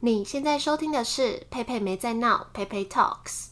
[0.00, 3.48] 你现在收听的是佩佩没在闹，佩佩 Talks。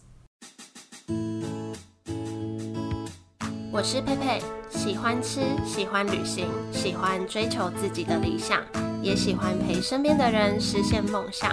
[3.72, 8.62] 我是佩佩，喜欢吃，喜欢旅行，喜欢追求自己的理想，
[9.02, 11.50] 也喜欢陪身边的人实现梦想。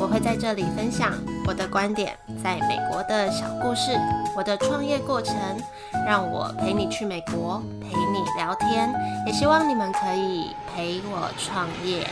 [0.00, 1.12] 我会在这里分享
[1.46, 3.90] 我的观点，在美国的小故事，
[4.34, 5.36] 我的创业过程，
[6.06, 8.90] 让我陪你去美国，陪你聊天，
[9.26, 12.08] 也希望你们可以陪我创业。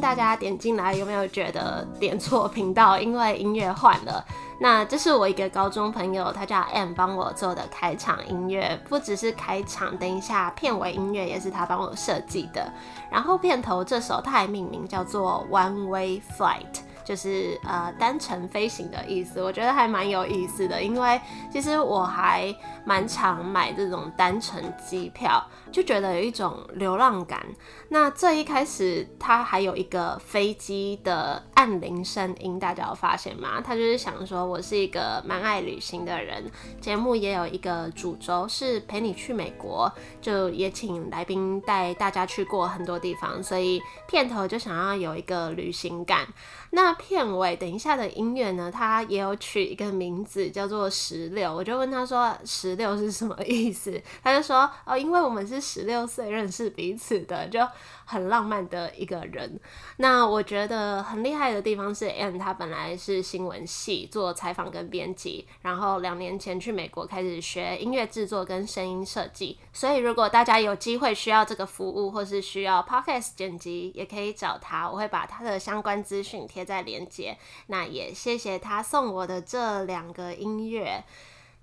[0.00, 2.98] 大家点进来，有没有觉得点错频道？
[2.98, 4.24] 因为音乐换了。
[4.60, 12.72] 那这是我一个高中朋友，他叫 M，帮我做的开场音乐，不只是开场，等一下片尾音乐也是他帮我设计的。
[13.10, 16.80] 然后片头这首他还命名叫做 One Way Flight。
[17.04, 21.20] 就是呃单程飞行的意思，我觉得还蛮有意思的，因为
[21.50, 27.44] 其实我还蛮常买这种单程机票，就觉得有一种流浪感。
[27.88, 33.60] 那这一开始它还有一个飞机的按铃声音，大家有发现吗？
[33.62, 36.50] 他就是想说我是一个蛮爱旅行的人，
[36.80, 46.26] 节目也有一个主轴是陪你去美国，就也请来宾带大家去过很多地方，所以片头就想要有一个旅行感。
[46.74, 48.70] 那片尾等一下的音乐呢？
[48.72, 54.00] 它也有取一个名字叫做十六，我就问他说十六是什么意思？
[54.24, 57.60] 他就说哦，因为我们是十六岁认识彼此的，就。
[58.04, 59.58] 很浪漫的一个人，
[59.96, 77.36] 那我觉得很厉害的地方是，M 他本来是新闻系做采访跟编辑，然后两年前去美国开始学音乐制作跟声音设计，所以如果大家有机会需要这个服务或是需要 podcast 剪辑，也可以找他，我会把他的相关资讯贴在连接。
[77.66, 81.04] 那也谢谢他送我的这两个音乐。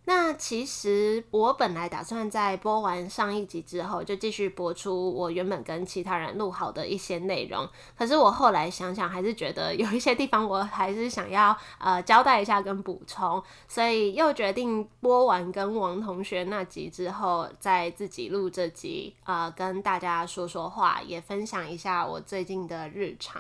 [0.10, 7.70] 那其实我本来打算在播完上一集之后，就继续播出我原本跟其他人录好的一些内容。
[7.96, 23.40] 可是我后来想想，还是觉得有一些地方我还是想要呃交代一下跟补充，所以又决定播完跟王同学那集之后，再自己录这集啊，跟大家说说话，也分享一下我最近的日常。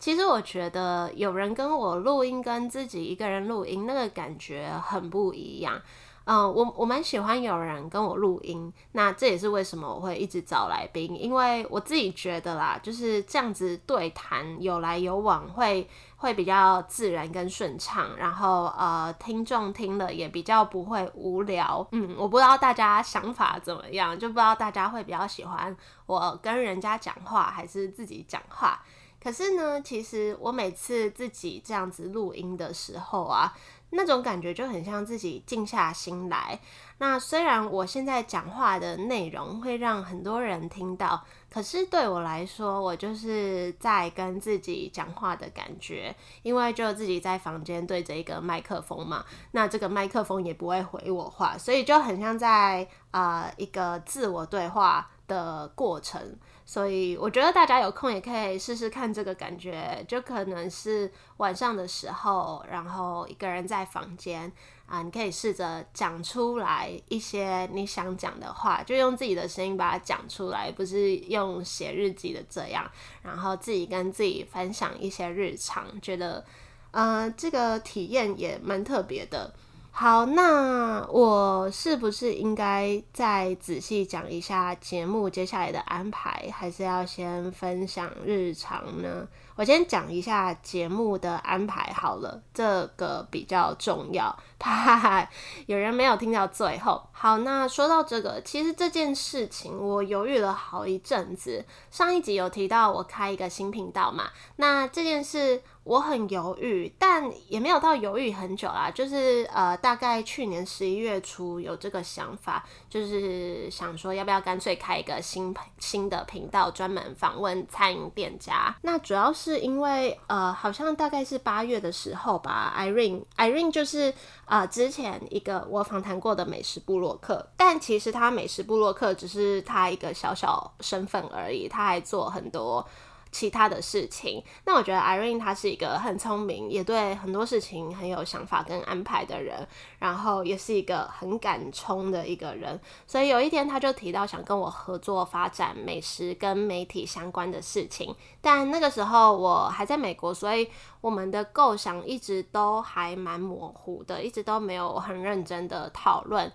[0.00, 5.80] 其实我觉得有人跟我录音，跟自己一个人录音，那个感觉很不一样。
[6.24, 21.84] 嗯，我我蛮喜欢有人跟我录音，那这也是为什么我会一直找来宾，因为我自己觉得啦，就是这样子对谈有来有往，会会比较自然跟顺畅，然后呃，听众听了也比较不会无聊。
[21.92, 25.76] 嗯，我不知道大家想法怎么样，就不知道大家会比较喜欢
[26.06, 28.80] 我跟人家讲话，还是自己讲话。
[29.22, 33.52] 可是呢，其实我每次自己这样子录音的时候啊，
[33.90, 36.58] 那种感觉就很像自己静下心来。
[36.98, 56.36] 那虽然我现在讲话的内容会让很多人听到，可是对我来说，我就是在跟自己讲话的感觉，因为就自己在房间对着一个麦克风嘛，那这个麦克风也不会回我话，所以就很像在啊一个自我对话的过程。
[56.70, 64.52] 所以我觉得大家有空也可以试试看这个感觉，就可能是晚上的时候，然后一个人在房间
[64.86, 72.88] 啊，你可以试着讲出来一些你想讲的话，就用自己的声音把它讲出来，不是用写日记的这样，
[73.22, 76.44] 然后自己跟自己分享一些日常，觉得
[76.92, 79.52] 呃这个体验也蛮特别的。
[79.92, 89.28] 好，那我是不是应该再仔细讲一下节目接下来的安排，还是要先分享日常呢？
[89.56, 95.28] 我先讲一下节目的安排好了，这个比较重要，怕
[95.66, 97.02] 有人没有听到最后。
[97.12, 101.66] 好，那说到这个，其实这件事情我犹豫了好一阵子。
[101.90, 105.62] 上一集有提到我开一个新频道嘛，那这件事。
[105.90, 108.88] 我很犹豫，但也没有到犹豫很久啦。
[108.94, 118.72] 就是呃，大概去年十一月初有这个想法，就是想说要不要干脆开一个新新的频道，专门访问餐饮店家。
[118.82, 124.14] 那主要是因为呃，好像大概是八月的时候吧，Irene Irene 就是
[124.44, 132.86] 呃之前一个我访谈过的美食部落客，但其实他美食部落客只是他一个小小身份而已，他还做很多。
[133.32, 139.66] 其他的事情，那我觉得 Irene 她是一个很聪明，也对很多事情很有想法跟安排的人，
[139.98, 142.80] 然后也是一个很敢冲的一个人。
[143.06, 150.68] 所以有一天他就提到想跟我合作发展美食跟媒体相关的事情，但那个时候我还在美国，所以
[151.00, 156.50] 我们的构想一直都还蛮模糊的，一直都没有很认真的讨论。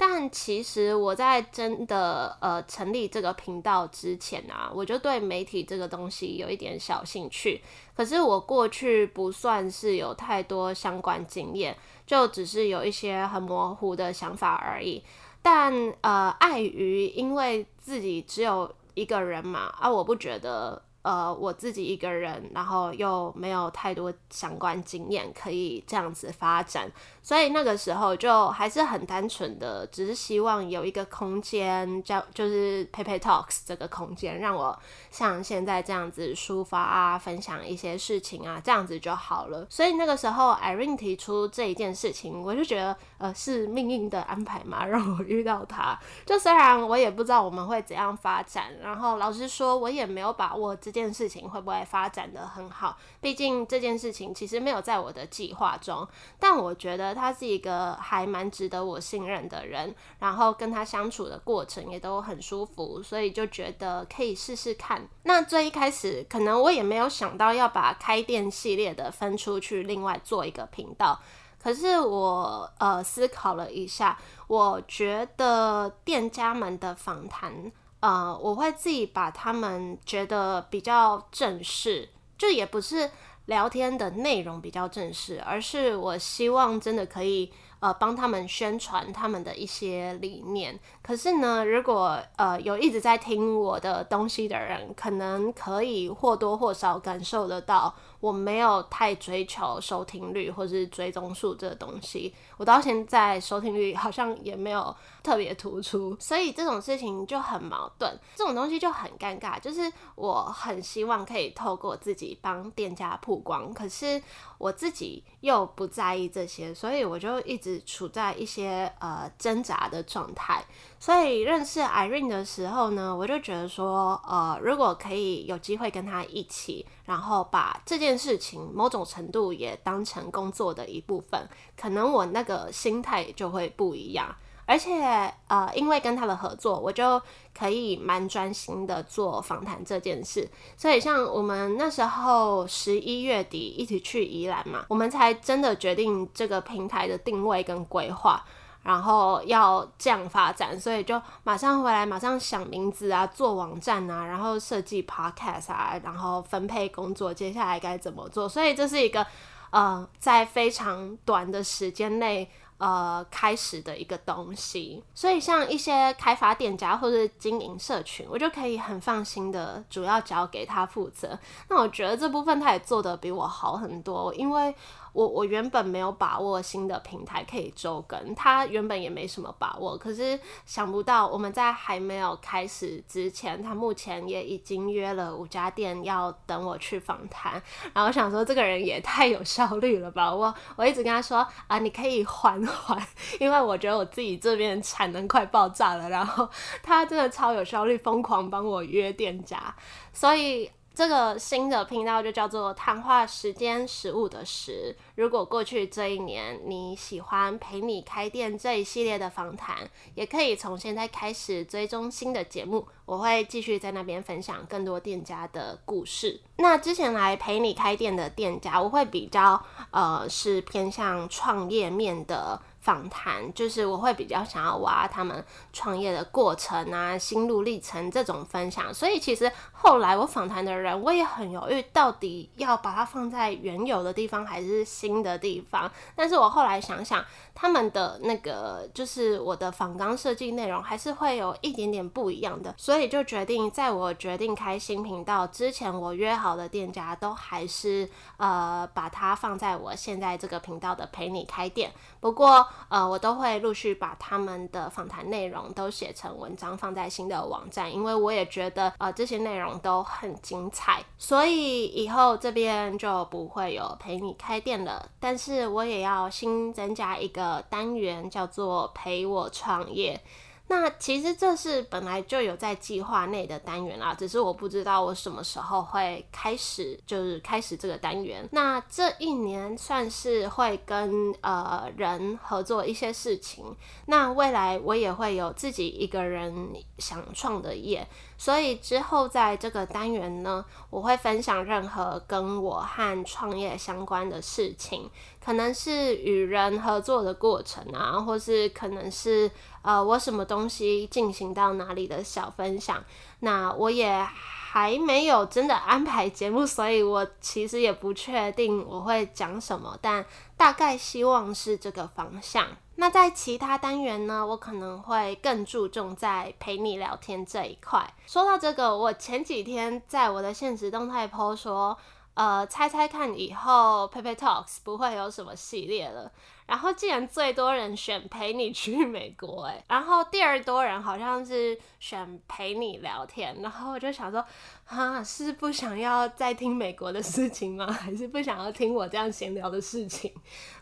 [0.00, 7.60] 但其实我在真的呃成立这个频道之前啊，我就对媒体这个东西有一点小兴趣。
[7.96, 15.02] 可是我过去不算是有太多相关经验，就只是有一些很模糊的想法而已。
[15.42, 20.80] 但呃，碍于因为自己只有一个人嘛，啊，我不觉得。
[21.02, 26.90] 呃，我自己一个人，然后又没有太多相关经验可以这样子发展，
[27.22, 34.76] 所以那个时候就还是很单纯的，只是希望有一个空间，叫就是 Pepe Talks 这个空间，让我
[35.10, 39.66] 像现在这样子抒发啊，分享一些事情啊，这样子就好了。
[39.70, 45.98] 所以那个时候 Irene 提出这一件事情，我就觉得呃是命运的安排嘛，让我遇到他。
[46.26, 50.76] 就虽然我也不知道我们会怎样发展，然后老实说，我也没有把握。
[50.88, 52.98] 这件件事情会不会发展的很好？
[53.20, 56.06] 毕竟这件事情其实没有在我的计划中，
[56.40, 65.06] 但我觉得他是一个还蛮值得我信任的人，然后跟他相处的过程也都很舒服，所以就觉得可以试试看。
[65.22, 71.20] 那最一开始，可能我也没有想到要把开店系列的分出去，另外做一个频道。
[71.62, 74.16] 可是我呃思考了一下，
[74.46, 77.70] 我觉得店家们的访谈。
[78.00, 83.10] 呃，我会自己把他们觉得比较正式，就也不是
[83.46, 87.52] 聊天的内容比较正式，而是我希望真的可以。
[87.80, 90.76] 呃，帮他们宣传他们的一些理念。
[91.00, 102.34] 可是呢，如果呃有一直在听我的东西的人，可能可以或多或少感受得到，我没有太追求收听率或是追踪数这个东西。
[102.56, 108.18] 我到现在收听率好像也没有特别突出，所以这种事情就很矛盾。
[108.36, 114.22] 这种东西就很尴尬，就是我很希望可以透过自己帮店家曝光，可是
[114.58, 117.82] 我自己又不在意这些，所以我就一直。
[117.88, 120.62] 处在一些呃挣扎的状态，
[121.00, 134.36] 所以认识 Irene 的时候呢，我就觉得说，呃，如果可以有机会跟他一起，然后把这件事情某种程度也当成工作的一部分，可能我那个心态就会不一样。
[134.66, 137.18] 而且，呃，因为跟他的合作，我就
[137.58, 140.46] 可以蛮专心的做访谈这件事。
[140.76, 148.44] 所以，像我们那时候十一月底一起去宜兰嘛，我们才真的决定这个平台的定位跟规划，
[148.88, 150.80] 然后要这样发展。
[150.80, 158.48] 所以就马上回来，马上想名字啊，做网站啊，然后设计 podcast 啊，然后分配工作，接下来该怎么做。
[158.48, 159.26] 所以这是一个，
[159.70, 162.50] 呃，在非常短的时间内。
[162.78, 171.36] 呃，开始的一个东西，所以像一些开发店家或者经营社群，我就可以很放心的，主要交给他负责。
[171.68, 174.72] 那我觉得这部分他也做的比我好很多，因为。
[175.18, 187.60] 我我原本没有把握新的平台可以周更，他原本也没什么把握，可是想不到我们在还没有开始之前，他目前也已经约了五家店要等我去访谈，
[187.92, 192.96] 然后我想说这个人也太有效率了吧，我我一直跟他说啊，你可以缓缓，
[193.40, 196.48] 因为我觉得我自己这边产能快爆炸了，然后
[196.80, 199.74] 他真的超有效率，疯狂帮我约店家，
[200.12, 200.70] 所以。
[200.98, 204.96] 这个新的频道就叫做“谈话时间食物的食”。
[205.14, 212.84] 如果过去这一年你喜欢陪你开店这一系列的访谈，也可以从现在开始追踪新的节目。
[213.06, 216.40] 我会继续在那边分享更多店家的故事。
[216.56, 222.60] 那之前来陪你开店的店家，我会比较呃是偏向创业面的。
[222.80, 235.90] 访谈就是我会比较想要挖他们创业的过程啊、心路历程这种分享，所以其实后来我访谈的人，我也很犹豫，到底要把它放在原有的地方还是新的地方。
[236.14, 237.22] 但是我后来想想，
[237.54, 248.08] 他们的那个就是我的访纲设计内容还是会有一点点不一样的，所以就决定在我决定开新频道之前，我约好的店家都还是
[248.38, 251.92] 呃把它放在我现在这个频道的陪你开店。
[252.20, 252.67] 不过。
[252.88, 265.08] 呃，我都会陆续把他们的访谈内容都写成文章放在新的网站，因为我也觉得呃这些内容都很精彩，所以以后这边就不会有陪你开店了。
[265.20, 270.20] 但是我也要新增加一个单元，叫做陪我创业。
[270.68, 278.46] 那其实这是本来就有在计划内的单元啦，只是我不知道我什么时候会开始，就是开始这个单元。
[278.52, 283.64] 那这一年算是会跟呃人合作一些事情，
[284.06, 288.06] 那未来我也会有自己一个人想创的业。
[288.38, 295.10] 所以之后在这个单元呢，我会分享任何跟我和创业相关的事情，
[295.44, 299.50] 可能是与人合作的过程啊，或是可能是
[299.82, 303.04] 呃我什么东西进行到哪里的小分享。
[303.40, 304.24] 那我也
[304.70, 310.24] 还没有真的安排节目，所以我其实也不确定我会讲什么，但
[310.56, 312.66] 大概希望是这个方向。
[313.00, 318.12] 那在其他单元呢，我可能会更注重在陪你聊天这一块。
[318.26, 321.96] 说到这个，我前几天在我的现实动态 po 说，
[322.34, 326.32] 呃，猜猜看以后 Pepe Talks 不会有什么系列了。
[326.66, 334.44] 然后竟然最多人选陪你去美国，哎，然后第二多人好像是选陪你聊天，然后我就想说，
[334.88, 337.86] 啊，是不想要再听美国的事情吗？
[337.86, 340.32] 还是不想要听我这样闲聊的事情？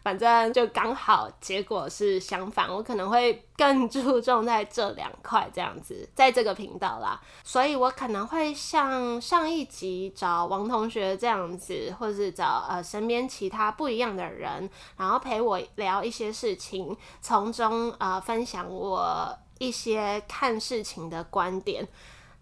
[0.02, 15.60] 反正就刚好结果是相反，我可能会更注重在这两块这样子，在这个频道啦，所以我可能会像上一集找王同学这样子，或是找呃身边其他不一样的人，然后陪我。
[15.76, 21.86] 聊一些事情，从中呃分享我一些看事情的观点。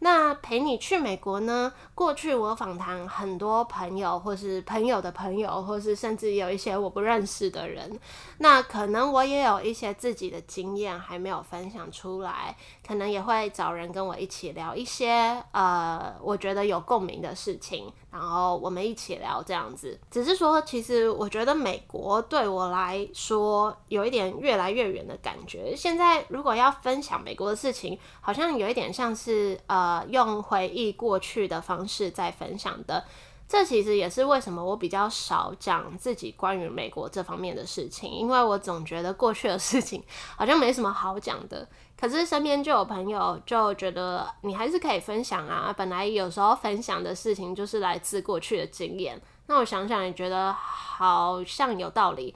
[0.05, 1.73] 那陪你去美国呢？
[1.95, 7.99] 过去我访谈很多朋友，或是朋友的朋友，或是甚至有一些我不认识的人。
[8.37, 12.55] 那可能我也有一些自己的经验还没有分享出来，
[12.87, 17.93] 可能也会找人跟我一起聊一些呃，我觉得有共鸣的事情。
[18.11, 25.75] 然后我们一起聊这样子，只是说，其实我觉得美国对我来说有一点越来越远的感觉。
[25.75, 33.05] 现在如果要分享美国的事情，好像有一点像是呃用回忆过去的方式在分享的。
[33.47, 40.03] 这其实也是为什么我比较少讲自己关于美国这方面的事情，因为我总觉得过去的事情
[40.37, 41.69] 好像没什么好讲的。
[41.97, 49.21] 可是身边就有朋友就觉得你还是可以分享啊，本来有时候分享的事情就是来自过去的经验。
[49.47, 52.35] 那我想想也觉得好像有道理。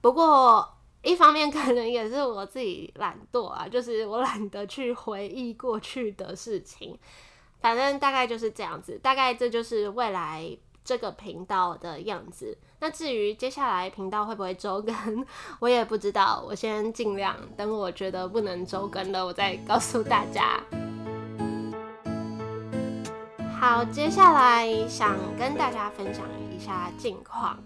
[0.00, 6.98] 不过一方面可能也是我自己懒惰啊，就是我懒得去回忆过去的事情。
[7.64, 10.46] 反正大概就是这样子，大概这就是未来
[10.84, 12.58] 这个频道的样子。
[12.80, 15.26] 那至于接下来频道会不会周更，
[15.60, 16.44] 我也不知道。
[16.46, 20.60] 我先尽量等我觉得不能周更了，我再告诉大家。
[23.58, 27.58] 好，接下来想跟大家分享一下近况。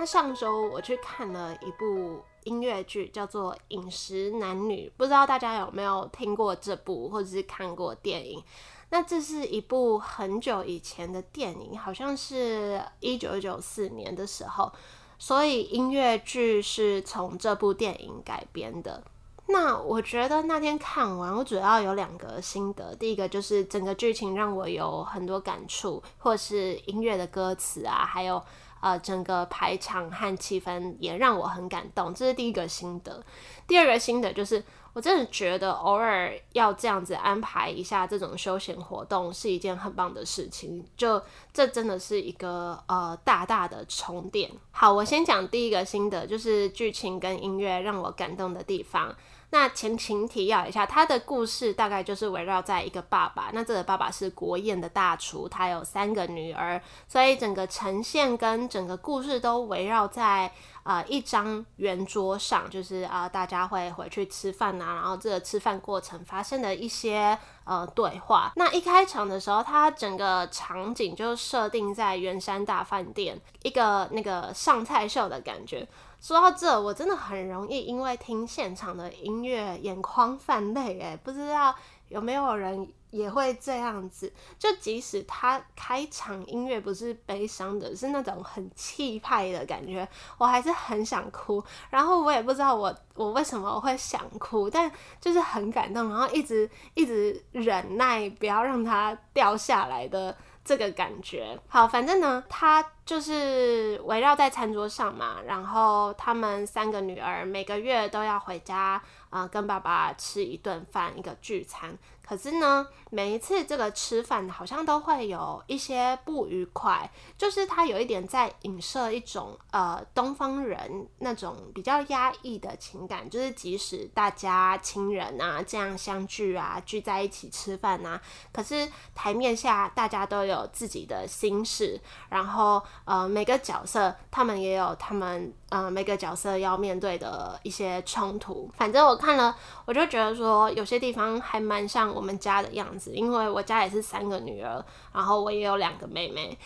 [0.00, 8.42] 那上周我去看了一部音乐剧，叫做《饮食男女》，不知道大家有没有听过这部，或者是看过电影。
[8.90, 14.72] 那这是一部很久以前的电影，好像是一九九四年的时候，
[15.18, 19.02] 所以音乐剧是从这部电影改编的。
[19.46, 28.42] 那我觉得那天看完，我主要有两个心得，第一个就是整个剧情让我有很多感触，或是音乐的歌词啊，还有
[28.84, 33.24] 呃整个排场和气氛也让我很感动，这是第一个心得。
[33.66, 34.62] 第二个心得就是。
[34.94, 41.20] 我真的觉得偶尔要这样子安排一下这种休闲活动是一件很棒的事情，就
[41.52, 44.48] 这真的是一个呃大大的充电。
[44.70, 49.12] 好，我先讲第一个心得，就是剧情跟音乐让我感动的地方。
[49.50, 60.50] 那前情提要一下，他的故事大概就是围绕在一个爸爸，那这个爸爸是国宴的大厨，他有三个女儿，所以整个呈现跟整个故事都围绕在
[60.82, 68.52] 呃一张圆桌上，就是啊大家会回去吃饭啊，然后这个吃饭过程发生的一些呃对话。
[68.56, 75.86] 那一开场的时候，他整个场景就设定在圆山大饭店，一个那个上菜秀的感觉。
[76.24, 81.74] 说到这，我真的很容易因为听现场的音乐眼眶泛泪，哎，不知道
[82.08, 84.32] 有没有人也会这样子？
[84.58, 91.62] 就即使他开场音乐不是悲伤的，是那种很气派的感觉，我还是很想哭。
[91.90, 94.90] 然后我也不知道我我为什么会想哭，但
[95.20, 100.34] 就是很感动，然后一直一直忍耐，不要让它掉下来的。
[100.64, 111.96] 这个感觉好，反正呢，他就是围绕在餐桌上嘛，然后他们三个女儿每个月都要回家啊，跟爸爸吃一顿饭，一个聚餐。
[112.26, 128.20] 可是呢，每一次这个吃饭好像都会有一些不愉快，就是他有一点在影射一种呃东方人那种比较压抑的情感，就是即使大家亲人啊这样相聚啊聚在一起吃饭啊，
[128.52, 132.00] 可是台面下大家都有自己的心事，
[132.30, 138.70] 然后呃每个角色他们也有他们呃每个角色要面对的一些冲突。
[138.76, 139.54] 反正我看了，
[139.84, 142.04] 我就觉得说有些地方还蛮像。
[142.14, 146.56] 我们家的样子，因为我家也是三个女儿，然后我也有两个妹妹，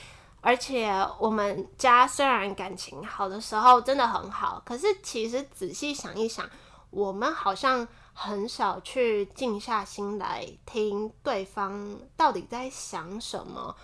[0.42, 6.44] 而且我们家虽然感情好的时候真的很好，可是其实仔细想一想，
[6.90, 13.74] 我们好像很少去静下心来听对方到底在想什么，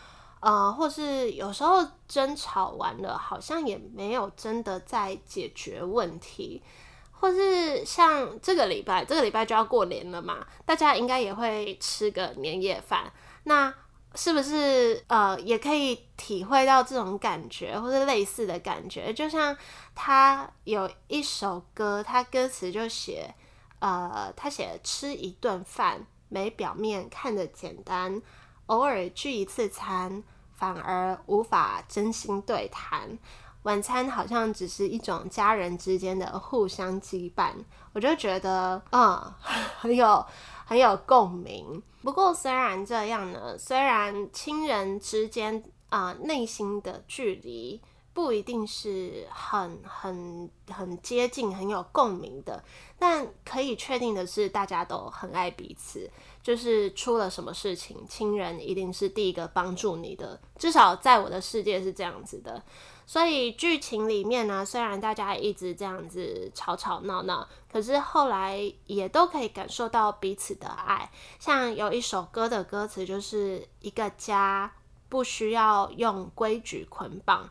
[0.44, 6.62] 呃，或是有时候争吵完了，好像也没有真的在解决问题，
[7.10, 13.12] 或是像这个礼拜，这个礼拜就要过年了嘛，大家应该也会吃个年夜饭，
[13.44, 13.72] 那。
[14.16, 19.12] 是不是呃，也可以体会到这种感觉，或者类似的感觉？
[19.12, 19.56] 就像
[19.92, 23.34] 他有一首歌，他歌词就写，
[23.80, 28.22] 呃，他写吃一顿饭，没表面看着简单，
[28.66, 30.22] 偶尔聚一次餐，
[30.64, 33.18] 反而无法真心对谈。
[33.64, 37.52] 晚餐好像只是一种家人之间的互相羁绊，
[37.92, 39.20] 我就觉得，嗯，
[39.78, 40.24] 很有
[40.64, 41.82] 很有共鸣。
[42.02, 47.80] 不过虽然这样呢，虽然亲人之间啊内心的距离
[48.12, 52.62] 不一定是很很很接近、很有共鸣的，
[52.98, 56.10] 但可以确定的是，大家都很爱彼此。
[56.44, 62.62] 就是出了什么事情，亲人一定是第一个帮助你的，至少在我的世界是这样子的。
[63.06, 71.10] 所以剧情里面呢，虽然大家一直这样子吵吵闹闹，可是后来也都可以感受到彼此的爱。
[71.40, 74.70] 像有一首歌的歌词，就是一个家
[75.08, 77.48] 不需要用规矩捆绑。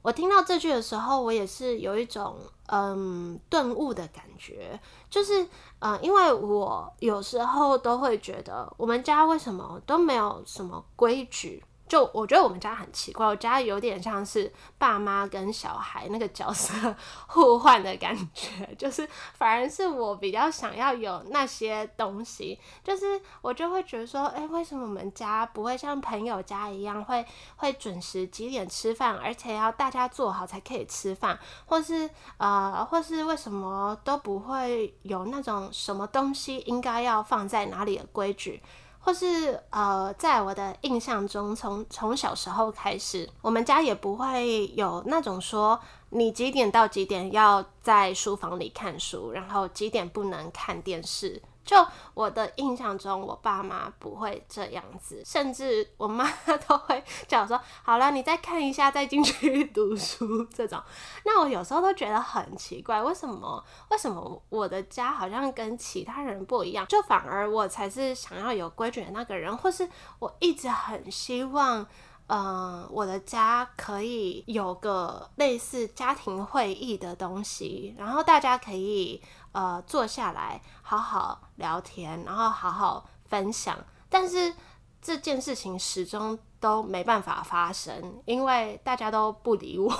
[0.00, 2.38] 我听到这句的时候，我也是有一种
[2.74, 5.46] 嗯顿悟的感觉，就是
[5.78, 11.62] 呃，因为我有时候都会觉得，我们家为什么都没有什么规矩。
[11.92, 16.96] 就我觉得我们家很奇怪，我家有点像是爸妈跟小孩那个角色
[17.28, 27.22] 互换的感觉，就是反而是我比较想要有那些东西，就是我就会觉得说，哎，为什么我们家不会像朋友家一样，会
[27.56, 32.08] 会准时几点吃饭，而且要大家做好才可以吃饭，或是
[32.38, 38.62] 呃，或是为什么都不会有那种什么东西应该要放在哪里的规矩？
[39.04, 45.78] 或是呃，在我的印象中，从从小时候开始，我们家也不会有那种说
[46.10, 51.42] 你几点到几点要在书房里看书，然后几点不能看电视。
[51.64, 51.76] 就
[52.14, 56.28] 我的印象中，我爸妈不会这样子，甚至我妈
[56.68, 60.82] 都会叫我说：“好了，你再看一下，再进去读书。”这种，
[61.24, 63.64] 那我有时候都觉得很奇怪，为什么？
[63.90, 66.86] 为什么我的家好像跟其他人不一样？
[66.88, 71.86] 就反而我才是想要有规矩的那个人，或是我一直很希望。
[72.34, 83.76] 嗯，我的家可以有个类似家庭会议的东西，然后大家可以呃坐下来好好聊天，然后好好分享。
[84.08, 84.54] 但是
[85.02, 89.92] 这件事情始终都没办法发生，因为大家都不理我。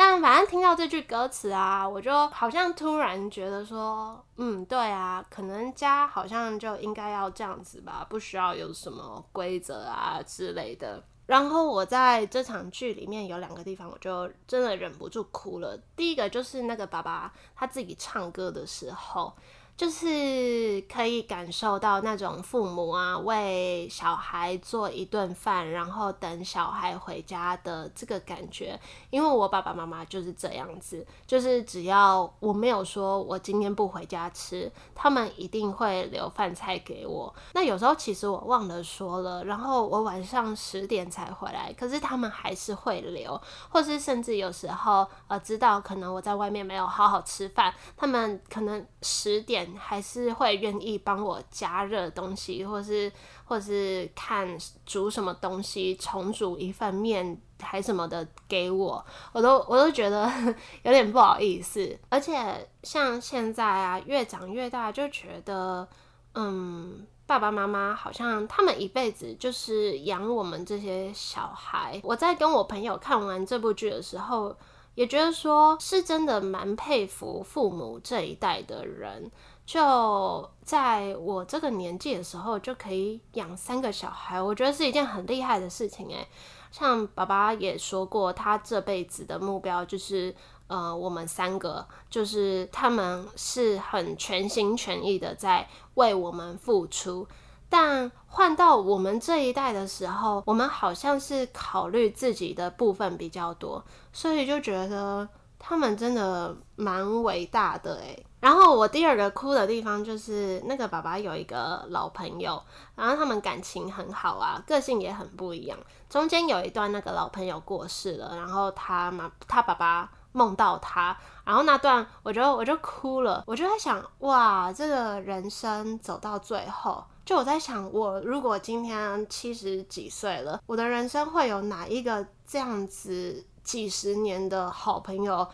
[0.00, 11.02] 但反正听到这句歌词啊，我就好像突然觉得说，嗯，对啊，可能家好像就应该要这样子吧，不需要有什么规则啊之类的。
[11.26, 15.76] 然后我在这场剧里面有两个地方，我就真的忍不住哭了。
[15.96, 19.34] 第一个就是那个爸爸他自己唱歌的时候。
[19.78, 28.76] 就是可以感受到那种父母啊为小孩做一顿饭，然后等小孩回家的这个感觉。
[29.10, 37.32] 因为我爸爸妈妈就是这样子，就是只要我没有说我今天不回家吃，他们一定会留饭菜给我。
[37.54, 49.67] 那有时候其实我忘了说了，然后我晚上十点才回来，可是他们还是会留，或是甚至有时候呃知道可能我在外面没有好好吃饭，他们可能十点。
[49.76, 53.10] 还是会愿意帮我加热东西，或是
[53.44, 60.30] 或是看煮什么东西，重煮一份面还什么的给我，我都我都觉得
[60.84, 61.98] 有点不好意思。
[62.08, 65.88] 而且像现在啊，越长越大，就觉得
[66.34, 72.00] 嗯，爸爸妈妈好像他们一辈子就是养我们这些小孩。
[72.04, 74.56] 我在跟我朋友看完这部剧的时候，
[74.98, 79.30] 也觉得说是真的蛮佩服父母这一代的人。
[79.64, 86.26] 就在我这个年纪的时候，就可以养三个小孩，我觉得是一件很厉害的事情诶。
[86.72, 90.34] 像爸爸也说过，他这辈子的目标就是，
[90.66, 97.28] 呃，我们三个，就是他们是很全心全意的在为我们付出。
[97.68, 105.28] 但换到我们这一代的时候，我们好像是考虑自己的部分比较多，所以就觉得。
[105.60, 108.24] 他们真的蛮伟大的诶。
[108.38, 112.62] 然后我第二个哭的地方就是那个爸爸有一个老朋友，
[112.94, 115.76] 然后他们感情很好啊，个性也很不一样。
[116.08, 135.48] 中间有一段那个老朋友过世了，然后他妈他爸爸梦到他，然后那段我就我就哭了，我就在想哇，这个人生走到最后，就我在想，我如果今天七十几岁了，我的人生会有哪一个这样子几十年的好朋友？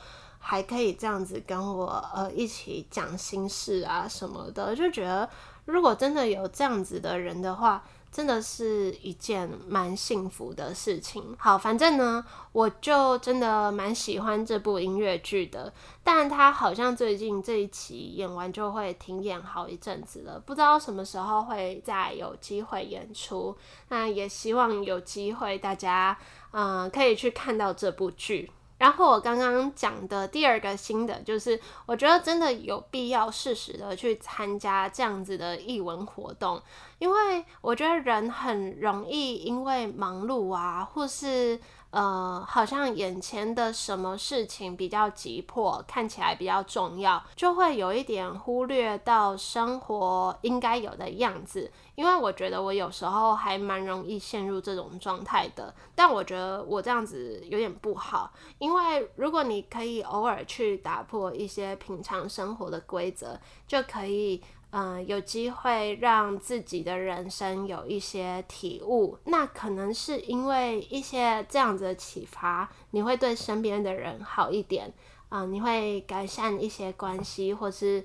[0.46, 5.26] 还可以这样子跟我呃一起讲心事啊什么的，就觉得
[5.64, 7.82] 如果真的有这样子的人的话，
[8.14, 11.35] 真的是一件蛮幸福的事情。
[11.37, 15.72] 好，反正呢，我就真的蛮喜欢这部音乐剧的，
[16.05, 23.57] 但它好像最近这一期演完就会停演好一阵子了，不知道什么时候会再有机会演出。
[23.88, 26.16] 那也希望有机会大家
[26.53, 28.48] 嗯可以去看到这部剧。
[28.78, 36.60] 然后我刚刚讲的第二个新的，就是我觉得真的有必要适时的去参加这样子的译文活动，
[36.98, 41.58] 因为我觉得人很容易因为忙碌啊，或是。
[41.94, 51.70] 呃，好像眼前的什么事情比较急迫，看起来比较重要，就会有一点忽略到生活应该有的样子。
[51.94, 58.33] 因为我觉得我有时候还蛮容易陷入这种状态的，但我觉得我这样子有点不好。
[58.59, 64.42] 因为如果你可以偶尔去打破一些平常生活的规则，就可以。
[64.76, 74.92] 嗯，有机会让自己的人生有一些体悟，那可能是因为一些这样子的启发，你会对身边的人好一点，
[75.28, 78.04] 啊，你会改善一些关系，或是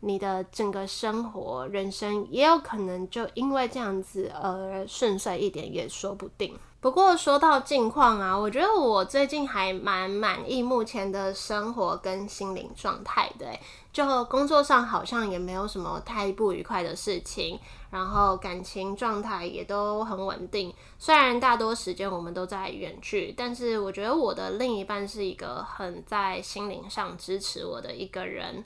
[0.00, 6.56] 你的整个生活、人生也有可能就因为这样子而顺遂一点，也说不定。
[6.80, 13.46] 不过说到近况啊，我觉得我最近还蛮满意目前的生活跟心灵状态的。
[13.92, 17.58] 就工作上好像也没有什么太不愉快的事情，
[17.90, 20.72] 然后感情状态也都很稳定。
[21.00, 28.64] 虽然大多时间我们都在远距，但是我觉得我的另一半是一个很在心灵上支持我的一个人。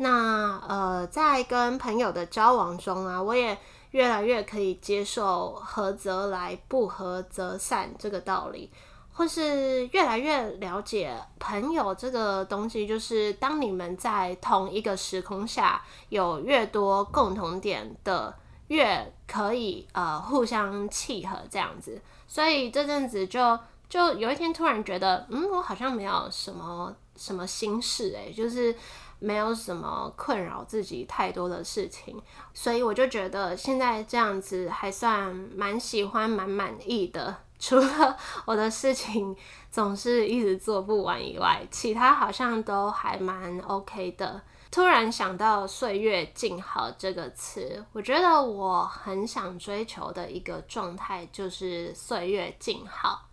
[0.00, 3.56] 那呃，在跟朋友的交往中啊，我也。
[3.92, 8.70] 越来越可以接受合则来，不合则散这个道理，
[9.12, 18.32] 或是越来越了解朋友这个东西，就是当你们在同一个时空下有越多共同点的，
[18.68, 22.00] 越可以呃互相契合这样子。
[22.28, 23.58] 所以这阵子就
[23.88, 28.72] 就有一天突然觉得，嗯，我好像没有什么什么心事诶，就是。
[29.20, 32.20] 没有什么困扰自己太多的事情，
[32.52, 37.36] 所以我就觉得现在这样子还算蛮喜欢、蛮满意的。
[37.60, 39.36] 除了我的事情
[39.70, 44.40] 总是一直做不完以外，其他好像都还蛮 OK 的。
[44.70, 53.26] 突然想到“岁月静好”这个词，我觉得我很想追求的一个状态就是岁月静好。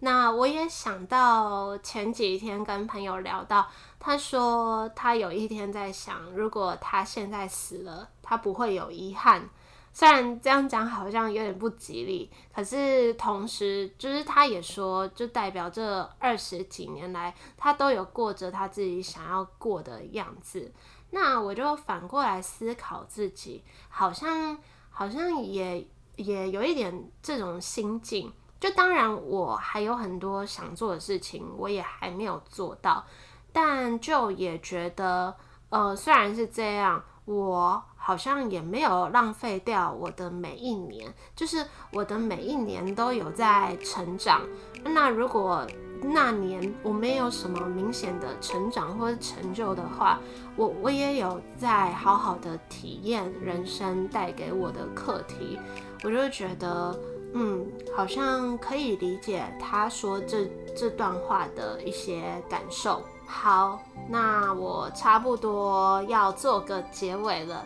[0.00, 3.68] 那我也想到前几天跟朋友聊到，
[4.04, 9.48] 他说他有一天在想，如果他现在死了，他不会有遗憾。
[9.92, 20.72] 虽然这样讲好像有点不吉利，可是同时就是他也说，就代表这二十几年来，他都有过着他自己想要过的样子。
[21.10, 24.58] 那我就反过来思考自己，好像
[24.90, 25.86] 好像也
[26.16, 28.32] 也有一点这种心境。
[28.58, 33.04] 就当然，我还有很多想做的事情，我也还没有做到。
[33.52, 35.34] 但就也觉得，
[35.68, 44.40] 呃，虽然是这样，我好像也没有浪费掉我的每一年，就是我的每一年都有在成长。
[44.84, 45.66] 那如果
[46.02, 50.18] 那年我没有什么明显的成长或者成就的话，
[50.56, 55.58] 我我也有在好好的体验人生带给我的课题，
[56.02, 56.98] 我就觉得。
[57.34, 60.44] 嗯，好像可以理解他说这
[60.76, 63.02] 这段话的一些感受。
[63.32, 67.64] 好，那我差不多要做个结尾了。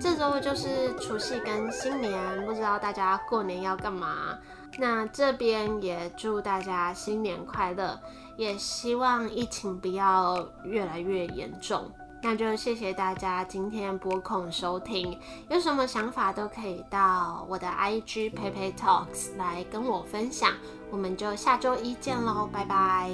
[0.00, 4.38] 这周就是除夕跟新年，不知道大家过年要干嘛？
[4.78, 7.98] 那这边也祝大家新年快乐，
[8.36, 11.90] 也希望疫情不要越来越严重。
[12.22, 20.52] 那就谢谢大家今天播控收听，有什么想法都可以到我的 IG PayPay Talks 来跟我分享，
[20.90, 23.10] 我们就下周一见喽，拜拜。